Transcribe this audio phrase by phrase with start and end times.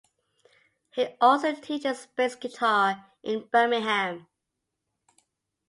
[0.89, 4.25] He also teaches bass guitar in Birmingham.